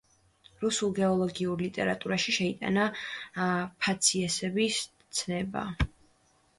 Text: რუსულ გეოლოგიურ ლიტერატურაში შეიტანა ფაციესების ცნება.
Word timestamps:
რუსულ 0.61 0.95
გეოლოგიურ 0.99 1.61
ლიტერატურაში 1.65 2.35
შეიტანა 2.39 2.87
ფაციესების 3.87 4.85
ცნება. 5.21 5.69